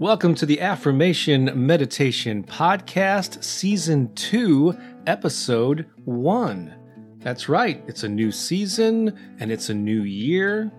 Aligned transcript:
Welcome 0.00 0.34
to 0.36 0.46
the 0.46 0.60
Affirmation 0.60 1.52
Meditation 1.54 2.42
Podcast, 2.42 3.44
Season 3.44 4.12
2, 4.14 4.76
Episode 5.06 5.86
1. 6.04 6.74
That's 7.20 7.48
right, 7.48 7.80
it's 7.86 8.02
a 8.02 8.08
new 8.08 8.32
season 8.32 9.16
and 9.38 9.52
it's 9.52 9.68
a 9.68 9.74
new 9.74 10.02
year. 10.02 10.72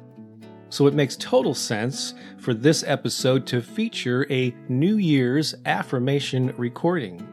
So 0.69 0.87
it 0.87 0.93
makes 0.93 1.15
total 1.15 1.53
sense 1.53 2.13
for 2.39 2.53
this 2.53 2.83
episode 2.83 3.47
to 3.47 3.61
feature 3.61 4.27
a 4.29 4.53
New 4.67 4.97
Year's 4.97 5.55
affirmation 5.65 6.53
recording. 6.57 7.25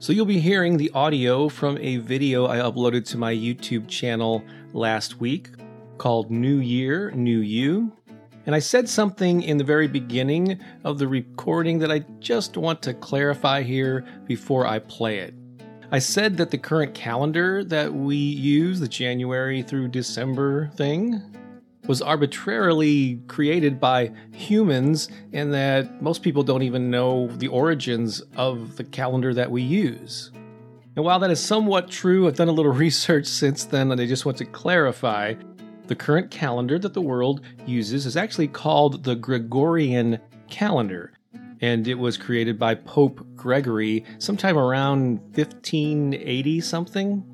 So 0.00 0.12
you'll 0.12 0.26
be 0.26 0.40
hearing 0.40 0.76
the 0.76 0.90
audio 0.90 1.48
from 1.48 1.78
a 1.78 1.98
video 1.98 2.46
I 2.46 2.56
uploaded 2.56 3.06
to 3.10 3.16
my 3.16 3.32
YouTube 3.32 3.86
channel 3.86 4.42
last 4.72 5.20
week 5.20 5.50
called 5.98 6.32
New 6.32 6.56
Year, 6.56 7.12
New 7.12 7.38
You. 7.38 7.92
And 8.46 8.54
I 8.54 8.60
said 8.60 8.88
something 8.88 9.42
in 9.42 9.58
the 9.58 9.64
very 9.64 9.88
beginning 9.88 10.60
of 10.84 10.98
the 10.98 11.08
recording 11.08 11.80
that 11.80 11.90
I 11.90 12.04
just 12.20 12.56
want 12.56 12.80
to 12.82 12.94
clarify 12.94 13.62
here 13.62 14.06
before 14.24 14.64
I 14.64 14.78
play 14.78 15.18
it. 15.18 15.34
I 15.90 15.98
said 15.98 16.36
that 16.36 16.52
the 16.52 16.58
current 16.58 16.94
calendar 16.94 17.64
that 17.64 17.92
we 17.92 18.14
use, 18.16 18.78
the 18.78 18.86
January 18.86 19.62
through 19.62 19.88
December 19.88 20.68
thing, 20.76 21.20
was 21.88 22.00
arbitrarily 22.00 23.20
created 23.26 23.80
by 23.80 24.12
humans 24.32 25.08
and 25.32 25.52
that 25.52 26.00
most 26.00 26.22
people 26.22 26.44
don't 26.44 26.62
even 26.62 26.88
know 26.88 27.26
the 27.38 27.48
origins 27.48 28.20
of 28.36 28.76
the 28.76 28.84
calendar 28.84 29.34
that 29.34 29.50
we 29.50 29.62
use. 29.62 30.30
And 30.94 31.04
while 31.04 31.18
that 31.18 31.30
is 31.30 31.40
somewhat 31.40 31.90
true, 31.90 32.28
I've 32.28 32.36
done 32.36 32.48
a 32.48 32.52
little 32.52 32.72
research 32.86 33.26
since 33.26 33.64
then 33.64 33.90
and 33.90 34.00
I 34.00 34.06
just 34.06 34.24
want 34.24 34.38
to 34.38 34.44
clarify 34.44 35.34
the 35.86 35.96
current 35.96 36.30
calendar 36.30 36.78
that 36.78 36.94
the 36.94 37.00
world 37.00 37.40
uses 37.66 38.06
is 38.06 38.16
actually 38.16 38.48
called 38.48 39.04
the 39.04 39.14
Gregorian 39.14 40.18
calendar, 40.48 41.12
and 41.60 41.88
it 41.88 41.94
was 41.94 42.16
created 42.16 42.58
by 42.58 42.74
Pope 42.74 43.26
Gregory 43.34 44.04
sometime 44.18 44.58
around 44.58 45.18
1580 45.34 46.60
something. 46.60 47.24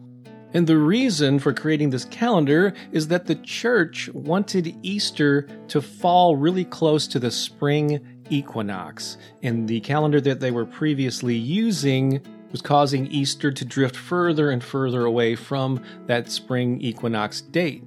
And 0.54 0.66
the 0.66 0.76
reason 0.76 1.38
for 1.38 1.54
creating 1.54 1.90
this 1.90 2.04
calendar 2.06 2.74
is 2.92 3.08
that 3.08 3.26
the 3.26 3.36
church 3.36 4.10
wanted 4.12 4.76
Easter 4.82 5.48
to 5.68 5.80
fall 5.80 6.36
really 6.36 6.64
close 6.64 7.06
to 7.08 7.18
the 7.18 7.30
spring 7.30 8.00
equinox. 8.28 9.16
And 9.42 9.66
the 9.66 9.80
calendar 9.80 10.20
that 10.20 10.40
they 10.40 10.50
were 10.50 10.66
previously 10.66 11.34
using 11.34 12.20
was 12.50 12.60
causing 12.60 13.06
Easter 13.06 13.50
to 13.50 13.64
drift 13.64 13.96
further 13.96 14.50
and 14.50 14.62
further 14.62 15.06
away 15.06 15.34
from 15.34 15.82
that 16.06 16.30
spring 16.30 16.80
equinox 16.82 17.40
date. 17.40 17.82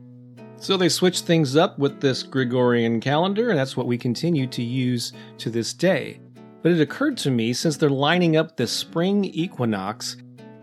So 0.57 0.77
they 0.77 0.89
switched 0.89 1.25
things 1.25 1.55
up 1.55 1.77
with 1.77 2.01
this 2.01 2.23
Gregorian 2.23 2.99
calendar, 2.99 3.49
and 3.49 3.59
that's 3.59 3.77
what 3.77 3.87
we 3.87 3.97
continue 3.97 4.47
to 4.47 4.63
use 4.63 5.13
to 5.37 5.49
this 5.49 5.73
day. 5.73 6.21
But 6.61 6.71
it 6.71 6.81
occurred 6.81 7.17
to 7.17 7.31
me 7.31 7.53
since 7.53 7.77
they're 7.77 7.89
lining 7.89 8.37
up 8.37 8.55
the 8.55 8.65
spring 8.65 9.25
equinox, 9.25 10.17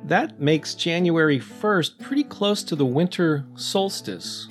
that 0.04 0.40
makes 0.40 0.74
January 0.74 1.38
1st 1.38 2.00
pretty 2.00 2.24
close 2.24 2.64
to 2.64 2.74
the 2.74 2.86
winter 2.86 3.46
solstice, 3.54 4.48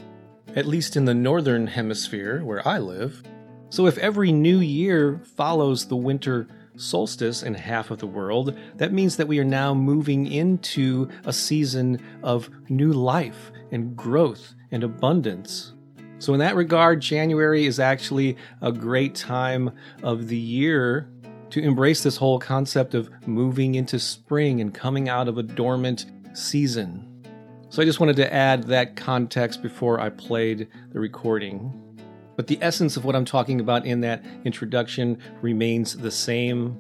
at 0.56 0.66
least 0.66 0.96
in 0.96 1.04
the 1.04 1.14
northern 1.14 1.68
hemisphere 1.68 2.42
where 2.46 2.66
I 2.66 2.78
live. 2.78 3.22
So 3.70 3.88
if 3.88 3.98
every 3.98 4.32
new 4.32 4.60
year 4.60 5.22
follows 5.36 5.86
the 5.86 5.98
winter 5.98 6.48
solstice 6.78 7.44
in 7.44 7.54
half 7.54 7.92
of 7.92 8.00
the 8.00 8.08
world, 8.08 8.58
that 8.78 8.94
means 8.94 9.18
that 9.18 9.28
we 9.28 9.40
are 9.40 9.44
now 9.44 9.74
moving 9.74 10.32
into 10.32 11.10
a 11.26 11.34
season 11.34 12.00
of 12.24 12.50
new 12.70 12.94
life 12.94 13.52
and 13.72 13.96
growth 13.98 14.54
and 14.72 14.84
abundance. 14.84 15.74
So, 16.20 16.34
in 16.34 16.40
that 16.40 16.56
regard, 16.56 17.02
January 17.02 17.66
is 17.66 17.80
actually 17.80 18.38
a 18.62 18.72
great 18.72 19.16
time 19.16 19.72
of 20.04 20.28
the 20.28 20.38
year 20.38 21.10
to 21.50 21.62
embrace 21.62 22.04
this 22.04 22.18
whole 22.18 22.40
concept 22.40 22.94
of 22.94 23.10
moving 23.26 23.76
into 23.76 24.00
spring 24.00 24.62
and 24.62 24.74
coming 24.74 25.10
out 25.10 25.28
of 25.28 25.38
a 25.38 25.44
dormant 25.44 26.06
season. 26.34 27.08
So, 27.70 27.82
I 27.82 27.86
just 27.86 28.00
wanted 28.00 28.18
to 28.18 28.32
add 28.32 28.66
that 28.66 28.96
context 28.96 29.64
before 29.64 30.00
I 30.00 30.10
played 30.10 30.68
the 30.92 31.00
recording. 31.00 31.74
But 32.36 32.48
the 32.48 32.60
essence 32.62 32.98
of 32.98 33.06
what 33.06 33.16
I'm 33.16 33.26
talking 33.26 33.60
about 33.60 33.86
in 33.86 34.02
that 34.02 34.24
introduction 34.46 35.20
remains 35.42 35.98
the 35.98 36.12
same. 36.12 36.78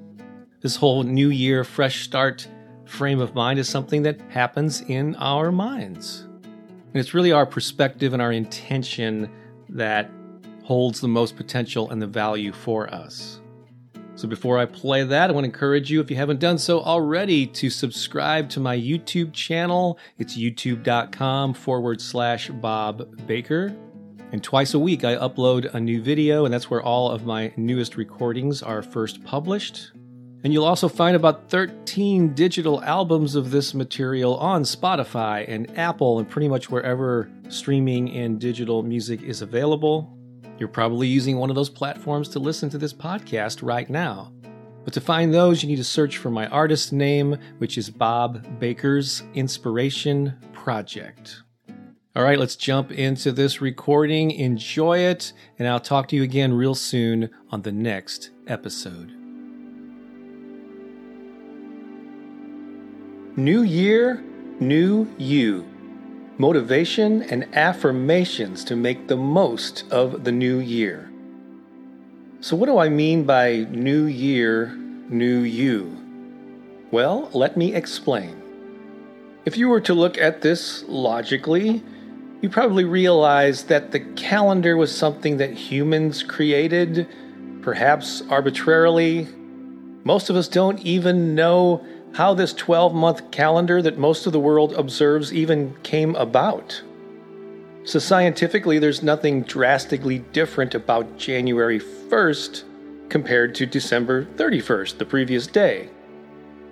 This 0.61 0.75
whole 0.75 1.03
new 1.03 1.29
year, 1.29 1.63
fresh 1.63 2.03
start 2.03 2.47
frame 2.85 3.19
of 3.19 3.33
mind 3.33 3.57
is 3.57 3.67
something 3.67 4.03
that 4.03 4.21
happens 4.29 4.81
in 4.81 5.15
our 5.15 5.51
minds. 5.51 6.27
And 6.93 6.99
it's 6.99 7.13
really 7.13 7.31
our 7.31 7.45
perspective 7.45 8.13
and 8.13 8.21
our 8.21 8.31
intention 8.31 9.31
that 9.69 10.11
holds 10.63 10.99
the 10.99 11.07
most 11.07 11.37
potential 11.37 11.89
and 11.89 12.01
the 12.01 12.07
value 12.07 12.51
for 12.51 12.93
us. 12.93 13.39
So 14.15 14.27
before 14.27 14.59
I 14.59 14.65
play 14.65 15.03
that, 15.03 15.29
I 15.29 15.33
want 15.33 15.45
to 15.45 15.49
encourage 15.49 15.89
you, 15.89 16.01
if 16.01 16.11
you 16.11 16.17
haven't 16.17 16.39
done 16.39 16.57
so 16.57 16.81
already, 16.81 17.47
to 17.47 17.69
subscribe 17.69 18.49
to 18.49 18.59
my 18.59 18.77
YouTube 18.77 19.33
channel. 19.33 19.97
It's 20.19 20.37
youtube.com 20.37 21.53
forward 21.53 22.01
slash 22.01 22.49
Bob 22.49 23.25
Baker. 23.25 23.73
And 24.33 24.43
twice 24.43 24.73
a 24.73 24.79
week, 24.79 25.03
I 25.03 25.15
upload 25.15 25.73
a 25.73 25.79
new 25.79 26.01
video, 26.01 26.45
and 26.45 26.53
that's 26.53 26.69
where 26.69 26.81
all 26.81 27.09
of 27.09 27.25
my 27.25 27.53
newest 27.57 27.95
recordings 27.95 28.61
are 28.61 28.81
first 28.81 29.23
published. 29.23 29.91
And 30.43 30.51
you'll 30.51 30.65
also 30.65 30.89
find 30.89 31.15
about 31.15 31.49
13 31.49 32.33
digital 32.33 32.83
albums 32.83 33.35
of 33.35 33.51
this 33.51 33.73
material 33.73 34.37
on 34.37 34.63
Spotify 34.63 35.45
and 35.47 35.77
Apple 35.77 36.19
and 36.19 36.27
pretty 36.27 36.49
much 36.49 36.69
wherever 36.69 37.29
streaming 37.49 38.09
and 38.11 38.39
digital 38.39 38.81
music 38.81 39.21
is 39.21 39.41
available. 39.41 40.17
You're 40.57 40.67
probably 40.67 41.07
using 41.07 41.37
one 41.37 41.49
of 41.49 41.55
those 41.55 41.69
platforms 41.69 42.29
to 42.29 42.39
listen 42.39 42.69
to 42.71 42.77
this 42.77 42.93
podcast 42.93 43.61
right 43.61 43.89
now. 43.89 44.31
But 44.83 44.93
to 44.95 45.01
find 45.01 45.31
those, 45.31 45.61
you 45.61 45.69
need 45.69 45.75
to 45.75 45.83
search 45.83 46.17
for 46.17 46.31
my 46.31 46.47
artist 46.47 46.91
name, 46.91 47.37
which 47.59 47.77
is 47.77 47.89
Bob 47.89 48.59
Baker's 48.59 49.21
Inspiration 49.35 50.33
Project. 50.53 51.43
All 52.15 52.23
right, 52.23 52.39
let's 52.39 52.55
jump 52.55 52.91
into 52.91 53.31
this 53.31 53.61
recording. 53.61 54.31
Enjoy 54.31 54.97
it, 54.97 55.33
and 55.59 55.67
I'll 55.67 55.79
talk 55.79 56.07
to 56.09 56.15
you 56.15 56.23
again 56.23 56.53
real 56.53 56.75
soon 56.75 57.29
on 57.51 57.61
the 57.61 57.71
next 57.71 58.31
episode. 58.47 59.20
New 63.37 63.61
Year, 63.61 64.21
New 64.59 65.07
You. 65.17 65.65
Motivation 66.37 67.23
and 67.23 67.47
affirmations 67.55 68.65
to 68.65 68.75
make 68.75 69.07
the 69.07 69.15
most 69.15 69.89
of 69.89 70.25
the 70.25 70.33
new 70.33 70.59
year. 70.59 71.09
So, 72.41 72.57
what 72.57 72.65
do 72.65 72.77
I 72.77 72.89
mean 72.89 73.23
by 73.23 73.67
New 73.69 74.03
Year, 74.03 74.75
New 75.07 75.43
You? 75.43 75.97
Well, 76.91 77.29
let 77.31 77.55
me 77.55 77.73
explain. 77.73 78.35
If 79.45 79.55
you 79.55 79.69
were 79.69 79.81
to 79.81 79.93
look 79.93 80.17
at 80.17 80.41
this 80.41 80.83
logically, 80.89 81.81
you 82.41 82.49
probably 82.49 82.83
realize 82.83 83.63
that 83.65 83.93
the 83.93 84.01
calendar 84.01 84.75
was 84.75 84.93
something 84.93 85.37
that 85.37 85.53
humans 85.53 86.21
created 86.21 87.07
perhaps 87.61 88.23
arbitrarily. 88.29 89.29
Most 90.03 90.29
of 90.29 90.35
us 90.35 90.49
don't 90.49 90.79
even 90.79 91.33
know 91.33 91.85
how 92.13 92.33
this 92.33 92.53
12 92.53 92.93
month 92.93 93.31
calendar 93.31 93.81
that 93.81 93.97
most 93.97 94.25
of 94.25 94.33
the 94.33 94.39
world 94.39 94.73
observes 94.73 95.33
even 95.33 95.75
came 95.83 96.15
about. 96.15 96.81
So, 97.83 97.99
scientifically, 97.99 98.77
there's 98.77 99.01
nothing 99.01 99.41
drastically 99.41 100.19
different 100.19 100.75
about 100.75 101.17
January 101.17 101.79
1st 101.79 102.63
compared 103.09 103.55
to 103.55 103.65
December 103.65 104.25
31st, 104.25 104.97
the 104.97 105.05
previous 105.05 105.47
day. 105.47 105.89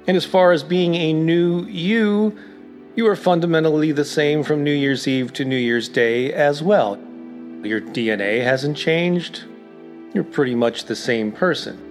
And 0.08 0.16
as 0.16 0.26
far 0.26 0.52
as 0.52 0.64
being 0.64 0.96
a 0.96 1.14
new 1.14 1.66
you, 1.66 2.38
you 2.96 3.08
are 3.08 3.16
fundamentally 3.16 3.92
the 3.92 4.06
same 4.06 4.44
from 4.44 4.64
New 4.64 4.74
Year's 4.74 5.08
Eve 5.08 5.34
to 5.34 5.46
New 5.46 5.58
Year's 5.58 5.90
Day 5.90 6.32
as 6.34 6.62
well. 6.62 6.98
Your 7.64 7.82
DNA 7.82 8.44
hasn't 8.44 8.78
changed. 8.78 9.44
You're 10.14 10.24
pretty 10.24 10.56
much 10.56 10.86
the 10.86 10.96
same 10.96 11.32
person. 11.32 11.89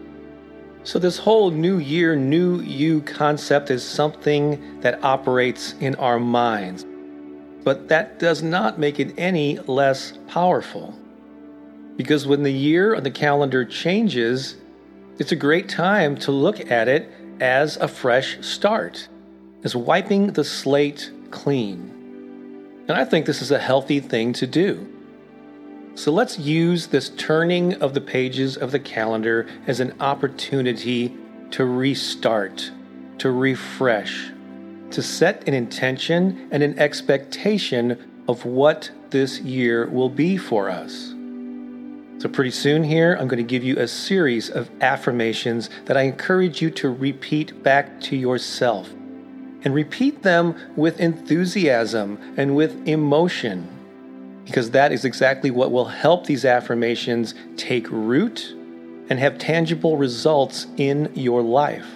So, 0.89 0.99
this 0.99 1.19
whole 1.19 1.51
new 1.51 1.79
year, 1.79 2.17
new 2.17 2.61
you 2.61 3.03
concept 3.03 3.71
is 3.71 3.85
something 3.85 4.81
that 4.81 5.05
operates 5.05 5.75
in 5.81 5.95
our 5.97 6.19
minds 6.19 6.87
but 7.69 7.89
that 7.89 8.19
does 8.19 8.43
not 8.43 8.79
make 8.79 8.99
it 8.99 9.13
any 9.19 9.59
less 9.59 10.15
powerful. 10.27 10.99
Because 11.99 12.27
when 12.27 12.43
the 12.43 12.51
year 12.51 12.95
on 12.95 13.03
the 13.03 13.11
calendar 13.11 13.63
changes, 13.63 14.57
it's 15.19 15.33
a 15.33 15.37
great 15.37 15.69
time 15.69 16.17
to 16.21 16.33
look 16.33 16.71
at 16.71 16.89
it 16.89 17.13
as 17.41 17.77
a 17.77 17.87
fresh 17.87 18.39
start, 18.41 19.07
as 19.65 19.77
wiping 19.77 20.29
the 20.33 20.45
slate 20.45 21.13
clean. 21.31 21.91
And 22.89 22.93
I 22.93 23.05
think 23.05 23.27
this 23.27 23.43
is 23.43 23.51
a 23.51 23.59
healthy 23.59 24.01
thing 24.01 24.33
to 24.33 24.47
do. 24.47 24.89
So 25.95 26.13
let's 26.13 26.39
use 26.39 26.87
this 26.87 27.11
turning 27.11 27.75
of 27.75 27.95
the 27.95 28.01
pages 28.01 28.57
of 28.57 28.71
the 28.71 28.79
calendar 28.79 29.47
as 29.67 29.81
an 29.81 29.95
opportunity 30.01 31.17
to 31.51 31.65
restart, 31.65 32.71
to 33.19 33.31
refresh, 33.31 34.31
to 34.91 35.03
set 35.03 35.47
an 35.49 35.55
intention 35.55 36.49
and 36.51 36.63
an 36.63 36.79
expectation 36.79 38.23
of 38.29 38.45
what 38.45 38.91
this 39.11 39.41
year 39.41 39.87
will 39.87 40.11
be 40.11 40.37
for 40.37 40.69
us. 40.69 41.15
So, 42.19 42.29
pretty 42.29 42.51
soon 42.51 42.83
here, 42.83 43.15
I'm 43.15 43.29
going 43.29 43.39
to 43.39 43.49
give 43.49 43.63
you 43.63 43.79
a 43.79 43.87
series 43.87 44.51
of 44.51 44.69
affirmations 44.81 45.71
that 45.85 45.97
I 45.97 46.03
encourage 46.03 46.61
you 46.61 46.69
to 46.73 46.91
repeat 46.91 47.63
back 47.63 48.01
to 48.03 48.17
yourself. 48.17 48.91
And 49.63 49.75
repeat 49.75 50.23
them 50.23 50.57
with 50.77 51.01
enthusiasm 51.01 52.19
and 52.37 52.55
with 52.55 52.87
emotion, 52.89 53.69
because 54.49 54.71
that 54.71 54.93
is 54.93 55.05
exactly 55.05 55.51
what 55.51 55.71
will 55.71 55.85
help 55.85 56.27
these 56.27 56.47
affirmations 56.47 57.35
take 57.59 57.87
root 57.91 58.57
and 59.11 59.19
have 59.19 59.37
tangible 59.37 59.99
results 59.99 60.67
in 60.79 61.13
your 61.15 61.43
life. 61.43 61.87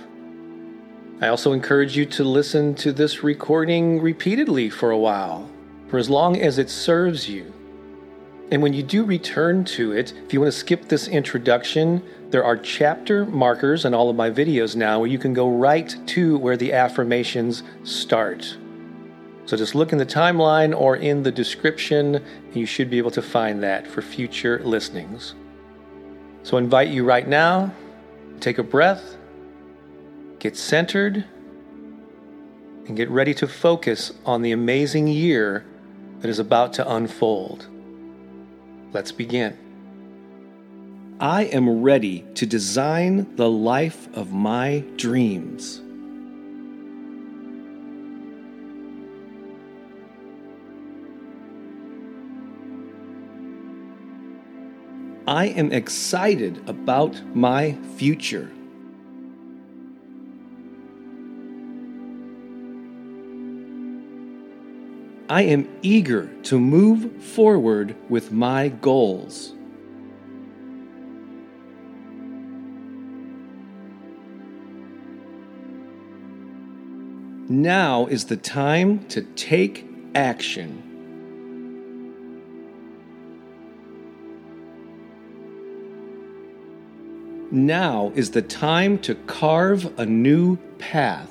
I 1.22 1.28
also 1.28 1.54
encourage 1.54 1.96
you 1.96 2.04
to 2.04 2.24
listen 2.24 2.74
to 2.74 2.92
this 2.92 3.22
recording 3.22 4.02
repeatedly 4.02 4.68
for 4.68 4.90
a 4.90 4.98
while, 4.98 5.48
for 5.88 5.96
as 5.96 6.10
long 6.10 6.38
as 6.42 6.58
it 6.58 6.68
serves 6.68 7.26
you. 7.26 7.50
And 8.50 8.60
when 8.62 8.74
you 8.74 8.82
do 8.82 9.02
return 9.06 9.64
to 9.64 9.92
it, 9.92 10.12
if 10.26 10.34
you 10.34 10.40
want 10.42 10.52
to 10.52 10.58
skip 10.58 10.88
this 10.88 11.08
introduction, 11.08 12.02
there 12.28 12.44
are 12.44 12.58
chapter 12.58 13.24
markers 13.24 13.86
in 13.86 13.94
all 13.94 14.10
of 14.10 14.16
my 14.16 14.30
videos 14.30 14.76
now 14.76 14.98
where 14.98 15.08
you 15.08 15.18
can 15.18 15.32
go 15.32 15.48
right 15.48 15.96
to 16.08 16.36
where 16.36 16.58
the 16.58 16.74
affirmations 16.74 17.62
start. 17.82 18.58
So 19.44 19.56
just 19.56 19.74
look 19.74 19.92
in 19.92 19.98
the 19.98 20.06
timeline 20.06 20.78
or 20.78 20.96
in 20.96 21.22
the 21.22 21.32
description, 21.32 22.16
and 22.16 22.56
you 22.56 22.66
should 22.66 22.90
be 22.90 22.98
able 22.98 23.10
to 23.12 23.22
find 23.22 23.62
that 23.62 23.86
for 23.86 24.02
future 24.02 24.60
listenings. 24.64 25.34
So 26.42 26.56
I 26.56 26.60
invite 26.60 26.88
you 26.88 27.04
right 27.04 27.26
now, 27.26 27.72
take 28.40 28.58
a 28.58 28.62
breath 28.62 29.16
Get 30.42 30.56
centered 30.56 31.24
and 32.88 32.96
get 32.96 33.08
ready 33.10 33.32
to 33.34 33.46
focus 33.46 34.10
on 34.26 34.42
the 34.42 34.50
amazing 34.50 35.06
year 35.06 35.64
that 36.18 36.28
is 36.28 36.40
about 36.40 36.72
to 36.72 36.94
unfold. 36.96 37.68
Let's 38.92 39.12
begin. 39.12 39.56
I 41.20 41.44
am 41.44 41.82
ready 41.82 42.26
to 42.34 42.44
design 42.44 43.36
the 43.36 43.48
life 43.48 44.12
of 44.16 44.32
my 44.32 44.82
dreams. 44.96 45.80
I 55.26 55.46
am 55.46 55.70
excited 55.70 56.68
about 56.68 57.20
my 57.34 57.72
future. 57.96 58.50
I 65.28 65.42
am 65.42 65.68
eager 65.80 66.26
to 66.42 66.58
move 66.58 67.22
forward 67.22 67.96
with 68.10 68.32
my 68.32 68.68
goals. 68.68 69.54
Now 77.48 78.06
is 78.06 78.24
the 78.26 78.36
time 78.36 79.06
to 79.06 79.22
take 79.22 79.86
action. 80.14 80.91
Now 87.52 88.12
is 88.14 88.30
the 88.30 88.40
time 88.40 88.98
to 89.00 89.14
carve 89.14 89.98
a 89.98 90.06
new 90.06 90.56
path. 90.78 91.30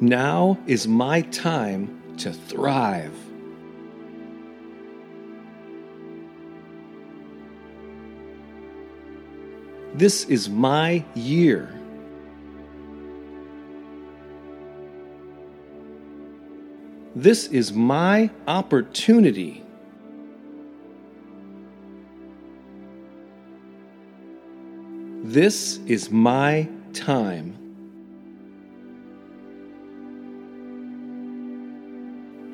Now 0.00 0.58
is 0.66 0.88
my 0.88 1.20
time 1.20 2.02
to 2.16 2.32
thrive. 2.32 3.14
This 9.94 10.24
is 10.24 10.48
my 10.48 11.04
year. 11.14 11.72
This 17.16 17.46
is 17.46 17.72
my 17.72 18.30
opportunity. 18.48 19.62
This 25.22 25.78
is 25.86 26.10
my 26.10 26.68
time. 26.92 27.56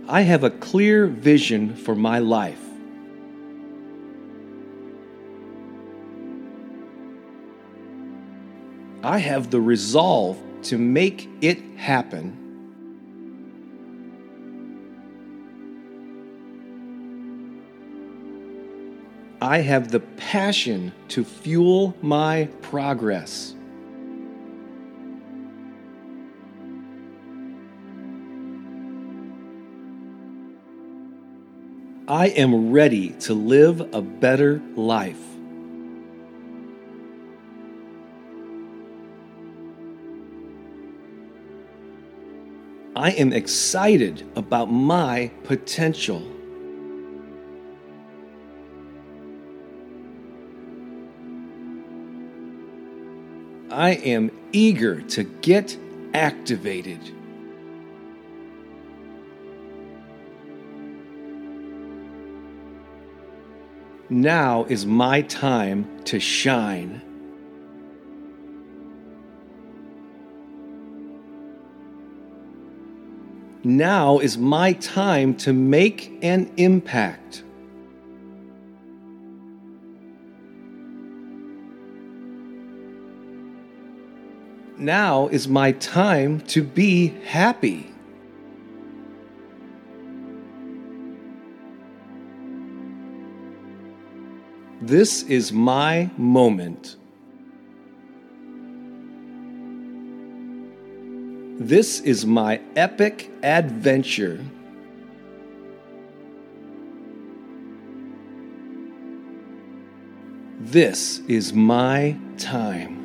I 0.09 0.23
have 0.23 0.45
a 0.45 0.51
clear 0.51 1.07
vision 1.07 1.75
for 1.75 1.95
my 1.95 2.19
life. 2.19 2.61
I 9.03 9.19
have 9.19 9.51
the 9.51 9.61
resolve 9.61 10.39
to 10.65 10.77
make 10.77 11.29
it 11.41 11.63
happen. 11.77 12.50
I 19.43 19.63
have 19.63 19.91
the 19.91 20.01
passion 20.01 20.93
to 21.09 21.25
fuel 21.25 21.97
my 22.03 22.49
progress. 22.61 23.55
I 32.07 32.27
am 32.27 32.71
ready 32.71 33.11
to 33.21 33.35
live 33.35 33.95
a 33.95 34.03
better 34.03 34.61
life. 34.75 35.17
I 42.95 43.13
am 43.13 43.33
excited 43.33 44.29
about 44.37 44.71
my 44.71 45.31
potential. 45.45 46.40
I 53.71 53.91
am 53.91 54.31
eager 54.53 55.01
to 55.01 55.23
get 55.23 55.77
activated. 56.13 56.99
Now 64.09 64.65
is 64.65 64.85
my 64.85 65.23
time 65.23 66.03
to 66.07 66.19
shine. 66.19 67.01
Now 73.63 74.19
is 74.19 74.37
my 74.37 74.73
time 74.73 75.37
to 75.37 75.53
make 75.53 76.19
an 76.23 76.51
impact. 76.57 77.45
Now 84.81 85.29
is 85.29 85.47
my 85.47 85.73
time 85.73 86.41
to 86.49 86.63
be 86.63 87.09
happy. 87.27 87.93
This 94.81 95.23
is 95.25 95.53
my 95.53 96.09
moment. 96.17 96.97
This 101.59 102.01
is 102.01 102.25
my 102.25 102.63
epic 102.75 103.31
adventure. 103.43 104.43
This 110.59 111.19
is 111.29 111.53
my 111.53 112.17
time. 112.39 113.00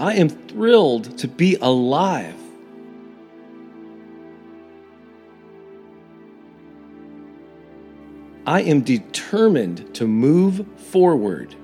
I 0.00 0.14
am 0.14 0.30
thrilled 0.30 1.18
to 1.18 1.28
be 1.28 1.56
alive. 1.60 2.34
I 8.46 8.62
am 8.62 8.80
determined 8.80 9.94
to 9.96 10.06
move 10.06 10.66
forward. 10.78 11.54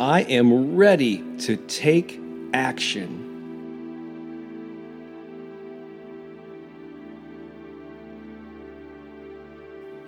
I 0.00 0.22
am 0.22 0.74
ready 0.74 1.22
to 1.42 1.56
take 1.56 2.20
action. 2.52 3.35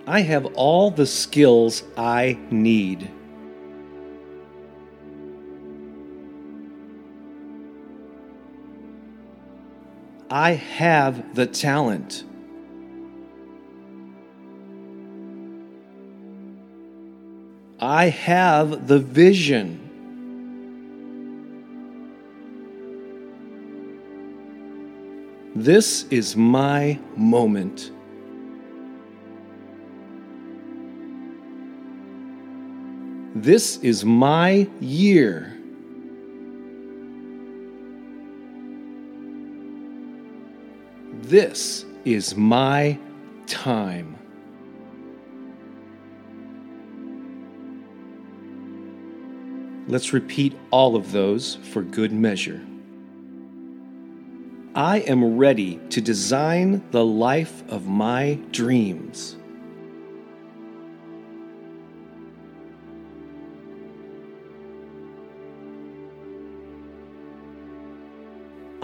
I 0.09 0.21
have 0.21 0.47
all 0.55 0.89
the 0.89 1.05
skills 1.05 1.83
I 1.95 2.39
need. 2.49 3.11
I 10.31 10.53
have 10.53 11.35
the 11.35 11.45
talent. 11.45 12.23
I 17.79 18.05
have 18.05 18.87
the 18.87 18.97
vision. 18.97 19.79
This 25.55 26.05
is 26.09 26.35
my 26.35 26.97
moment. 27.15 27.91
This 33.41 33.77
is 33.77 34.03
my 34.03 34.67
year. 34.81 35.57
This 41.21 41.85
is 42.03 42.35
my 42.35 42.99
time. 43.47 44.17
Let's 49.87 50.11
repeat 50.11 50.53
all 50.69 50.97
of 50.97 51.13
those 51.13 51.55
for 51.71 51.81
good 51.81 52.11
measure. 52.11 52.61
I 54.75 54.97
am 55.07 55.37
ready 55.37 55.77
to 55.91 56.01
design 56.01 56.83
the 56.91 57.05
life 57.05 57.63
of 57.69 57.87
my 57.87 58.37
dreams. 58.51 59.38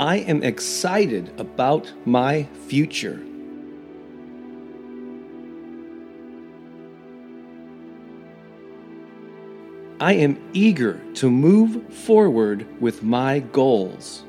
I 0.06 0.18
am 0.18 0.44
excited 0.44 1.34
about 1.40 1.92
my 2.06 2.44
future. 2.68 3.20
I 10.00 10.14
am 10.14 10.38
eager 10.54 11.02
to 11.16 11.32
move 11.32 11.92
forward 11.92 12.68
with 12.80 13.02
my 13.02 13.40
goals. 13.40 14.22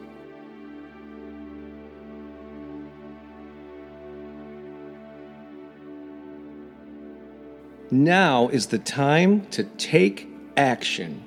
Now 7.90 8.48
is 8.48 8.68
the 8.68 8.78
time 8.78 9.44
to 9.48 9.64
take 9.64 10.26
action. 10.56 11.25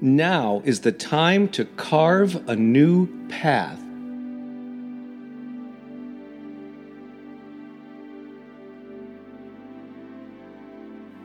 Now 0.00 0.62
is 0.64 0.80
the 0.80 0.92
time 0.92 1.48
to 1.50 1.64
carve 1.64 2.48
a 2.48 2.56
new 2.56 3.08
path. 3.28 3.80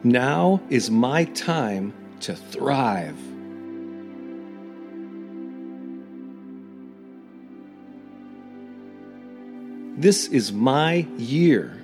Now 0.03 0.61
is 0.69 0.89
my 0.89 1.25
time 1.25 1.93
to 2.21 2.35
thrive. 2.35 3.17
This 9.97 10.27
is 10.27 10.53
my 10.53 11.05
year. 11.17 11.78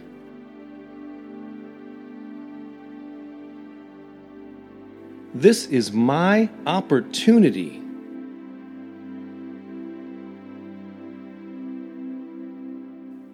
This 5.36 5.66
is 5.66 5.92
my 5.92 6.50
opportunity. 6.66 7.82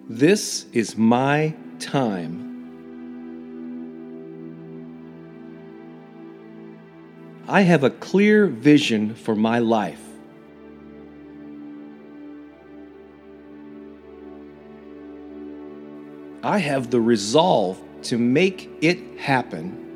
This 0.08 0.66
is 0.72 0.96
my 0.96 1.54
time. 1.78 2.48
I 7.46 7.60
have 7.60 7.84
a 7.84 7.90
clear 7.90 8.48
vision 8.48 9.14
for 9.14 9.36
my 9.36 9.60
life. 9.60 10.02
I 16.42 16.58
have 16.58 16.90
the 16.90 17.00
resolve 17.00 17.80
to 18.02 18.18
make 18.18 18.68
it 18.80 19.20
happen. 19.20 19.91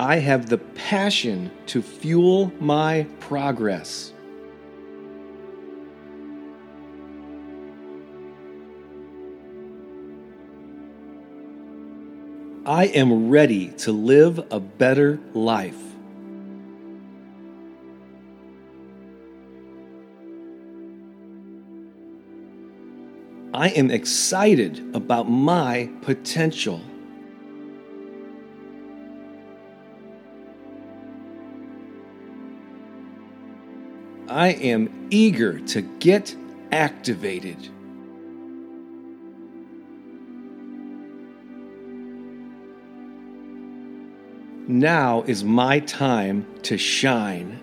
I 0.00 0.16
have 0.16 0.48
the 0.48 0.56
passion 0.56 1.50
to 1.66 1.82
fuel 1.82 2.50
my 2.58 3.06
progress. 3.18 4.14
I 12.64 12.86
am 12.86 13.28
ready 13.28 13.72
to 13.72 13.92
live 13.92 14.38
a 14.50 14.58
better 14.58 15.20
life. 15.34 15.76
I 23.52 23.68
am 23.68 23.90
excited 23.90 24.82
about 24.94 25.28
my 25.28 25.90
potential. 26.00 26.80
I 34.40 34.52
am 34.52 35.08
eager 35.10 35.60
to 35.66 35.82
get 35.82 36.34
activated. 36.72 37.58
Now 44.66 45.24
is 45.26 45.44
my 45.44 45.80
time 45.80 46.46
to 46.62 46.78
shine. 46.78 47.60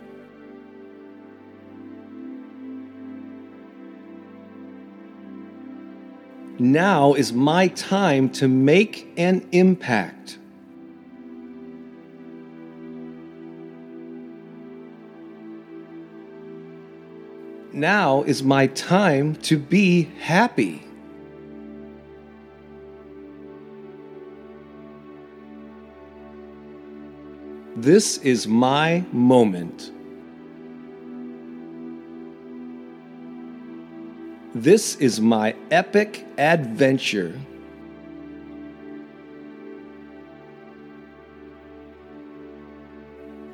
Now 6.60 7.16
is 7.16 7.34
my 7.34 7.70
time 7.70 8.30
to 8.34 8.48
make 8.48 9.12
an 9.18 9.50
impact. 9.52 10.38
Now 17.78 18.24
is 18.24 18.44
my 18.44 18.68
time 18.68 19.36
to 19.36 19.58
be 19.58 20.04
happy. 20.20 20.84
This 27.76 28.18
is 28.18 28.48
my 28.48 29.06
moment. 29.12 29.92
This 34.56 34.96
is 34.96 35.22
my 35.22 35.56
epic 35.70 36.26
adventure. 36.40 37.40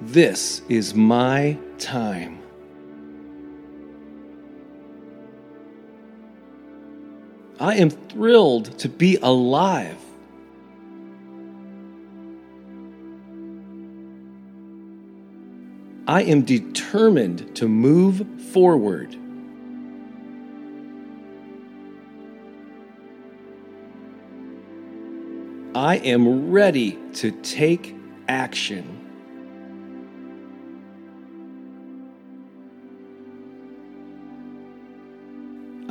This 0.02 0.62
is 0.70 0.96
my 0.96 1.58
time. 1.78 2.43
I 7.64 7.76
am 7.76 7.92
thrilled 7.92 8.78
to 8.80 8.90
be 8.90 9.16
alive. 9.22 9.98
I 16.06 16.24
am 16.24 16.42
determined 16.42 17.56
to 17.56 17.70
move 17.70 18.28
forward. 18.52 19.16
I 25.74 26.02
am 26.04 26.52
ready 26.52 27.00
to 27.14 27.32
take 27.32 27.96
action. 28.28 29.03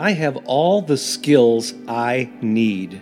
I 0.02 0.10
have 0.14 0.36
all 0.46 0.82
the 0.82 0.96
skills 0.96 1.72
I 1.86 2.28
need. 2.40 3.00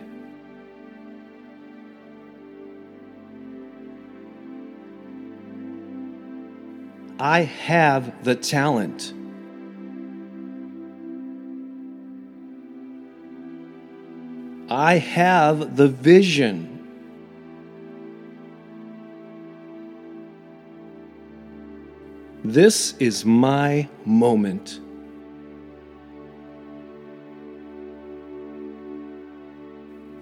I 7.19 7.41
have 7.41 8.23
the 8.23 8.35
talent. 8.35 9.15
I 14.69 14.99
have 14.99 15.77
the 15.77 15.89
vision. 15.89 16.67
This 22.45 22.93
is 22.99 23.25
my 23.25 23.89
moment. 24.05 24.81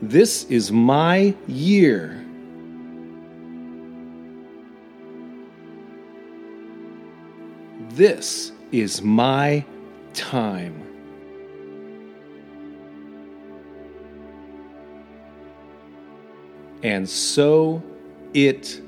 This 0.09 0.45
is 0.45 0.73
my 0.73 1.35
year. 1.47 2.25
This 7.91 8.53
is 8.73 9.03
my 9.03 9.67
time. 10.15 10.83
And 16.83 17.07
so 17.07 17.83
it 18.33 18.81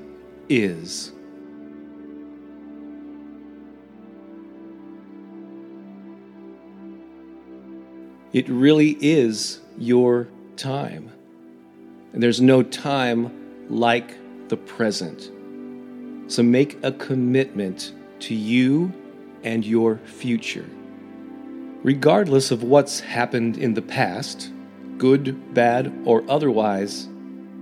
is. 0.49 1.11
It 8.33 8.49
really 8.49 8.97
is 8.99 9.59
your 9.77 10.27
time. 10.61 11.11
And 12.13 12.21
there's 12.21 12.41
no 12.41 12.61
time 12.61 13.67
like 13.69 14.17
the 14.49 14.57
present. 14.57 15.31
So 16.31 16.43
make 16.43 16.77
a 16.83 16.91
commitment 16.91 17.93
to 18.19 18.35
you 18.35 18.93
and 19.43 19.65
your 19.65 19.97
future. 19.97 20.65
Regardless 21.83 22.51
of 22.51 22.63
what's 22.63 22.99
happened 22.99 23.57
in 23.57 23.73
the 23.73 23.81
past, 23.81 24.51
good, 24.97 25.53
bad, 25.53 25.91
or 26.05 26.23
otherwise, 26.29 27.09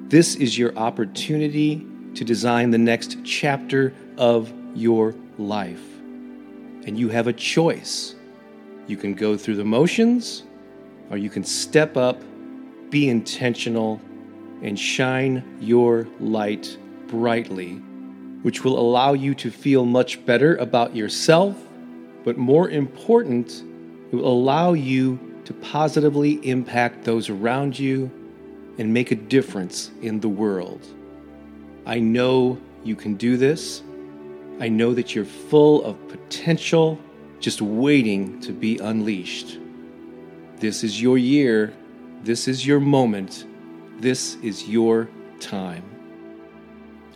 this 0.09 0.35
is 0.35 0.57
your 0.57 0.77
opportunity 0.77 1.85
to 2.15 2.25
design 2.25 2.71
the 2.71 2.77
next 2.77 3.23
chapter 3.23 3.93
of 4.17 4.51
your 4.75 5.15
life. 5.37 5.81
And 6.85 6.99
you 6.99 7.09
have 7.09 7.27
a 7.27 7.33
choice. 7.33 8.15
You 8.87 8.97
can 8.97 9.13
go 9.13 9.37
through 9.37 9.55
the 9.55 9.63
motions, 9.63 10.43
or 11.09 11.17
you 11.17 11.29
can 11.29 11.43
step 11.43 11.95
up 11.95 12.21
be 12.89 13.09
intentional, 13.09 14.01
and 14.61 14.77
shine 14.77 15.43
your 15.61 16.07
light 16.19 16.77
brightly, 17.07 17.75
which 18.43 18.63
will 18.63 18.77
allow 18.77 19.13
you 19.13 19.33
to 19.35 19.51
feel 19.51 19.85
much 19.85 20.25
better 20.25 20.55
about 20.57 20.95
yourself, 20.95 21.55
but 22.23 22.37
more 22.37 22.69
important, 22.69 23.63
it 24.11 24.15
will 24.15 24.27
allow 24.27 24.73
you 24.73 25.19
to 25.45 25.53
positively 25.53 26.33
impact 26.47 27.03
those 27.05 27.29
around 27.29 27.77
you 27.77 28.11
and 28.77 28.93
make 28.93 29.11
a 29.11 29.15
difference 29.15 29.91
in 30.01 30.19
the 30.19 30.29
world. 30.29 30.85
I 31.85 31.99
know 31.99 32.59
you 32.83 32.95
can 32.95 33.15
do 33.15 33.37
this. 33.37 33.81
I 34.59 34.69
know 34.69 34.93
that 34.93 35.15
you're 35.15 35.25
full 35.25 35.83
of 35.83 35.95
potential, 36.07 36.99
just 37.39 37.61
waiting 37.61 38.39
to 38.41 38.51
be 38.51 38.77
unleashed. 38.77 39.57
This 40.57 40.83
is 40.83 41.01
your 41.01 41.17
year 41.17 41.73
this 42.23 42.47
is 42.47 42.65
your 42.65 42.79
moment. 42.79 43.45
This 43.99 44.35
is 44.35 44.67
your 44.67 45.09
time. 45.39 45.83